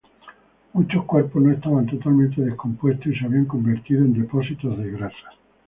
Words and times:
Muchos 0.73 1.05
cuerpos 1.05 1.43
no 1.43 1.51
estaban 1.51 1.85
totalmente 1.85 2.41
descompuestos 2.41 3.05
y 3.05 3.19
se 3.19 3.25
habían 3.25 3.45
convertido 3.45 4.01
en 4.03 4.13
depósitos 4.19 4.75
de 4.79 4.89
grasa. 4.89 5.29